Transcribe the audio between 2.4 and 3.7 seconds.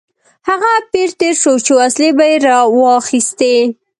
راواخیستې.